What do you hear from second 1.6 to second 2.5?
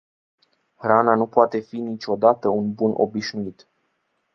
niciodată